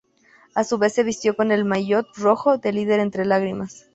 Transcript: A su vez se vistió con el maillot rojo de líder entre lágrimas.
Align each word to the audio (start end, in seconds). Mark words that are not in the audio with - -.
A 0.55 0.63
su 0.63 0.79
vez 0.79 0.93
se 0.95 1.03
vistió 1.03 1.35
con 1.35 1.51
el 1.51 1.63
maillot 1.63 2.07
rojo 2.17 2.57
de 2.57 2.71
líder 2.73 2.99
entre 2.99 3.23
lágrimas. 3.23 3.85